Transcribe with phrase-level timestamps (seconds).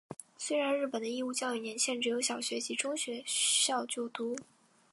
[0.35, 4.35] 虽然日本的义务教育年限只有小学及中学校就读。